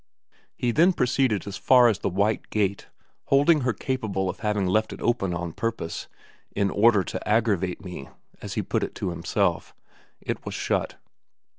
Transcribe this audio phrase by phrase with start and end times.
[0.55, 2.87] He then proceeded as far as the white gate,
[3.25, 6.07] holding her capable of having left it open on purpose,'
[6.59, 8.09] In order to aggravate me,'
[8.41, 9.75] as he put it to himself.
[10.19, 10.95] It was shut.